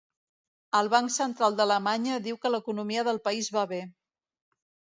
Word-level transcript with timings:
El 0.79 0.87
banc 0.93 1.13
central 1.15 1.57
d'Alemanya 1.59 2.17
diu 2.29 2.41
que 2.47 2.53
l'economia 2.55 3.07
del 3.11 3.23
país 3.29 3.53
va 3.59 3.69
bé 3.77 3.83